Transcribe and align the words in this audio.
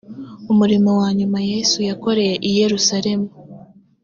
umurimo 0.51 0.89
wa 0.99 1.09
nyuma 1.17 1.39
yesu 1.51 1.77
yakoreye 1.89 2.33
i 2.49 2.51
yerusalemu 2.59 3.27